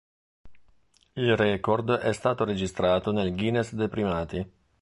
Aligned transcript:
Il 1.13 1.37
record 1.37 1.91
è 1.97 2.11
stato 2.13 2.43
registrato 2.43 3.11
nel 3.11 3.35
Guinness 3.35 3.73
dei 3.73 3.87
primati. 3.87 4.51